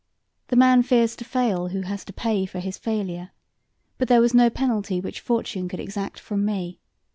The 0.47 0.55
man 0.55 0.81
fears 0.81 1.15
to 1.17 1.23
fail 1.23 1.67
who 1.67 1.81
has 1.81 2.03
to 2.05 2.11
pay 2.11 2.47
for 2.47 2.57
his 2.57 2.75
failure, 2.75 3.29
but 3.99 4.07
there 4.07 4.19
was 4.19 4.33
no 4.33 4.49
penalty 4.49 4.99
which 4.99 5.21
Fortune 5.21 5.67
could 5.69 5.79
exact 5.79 6.19
from 6.19 6.43
me. 6.43 6.79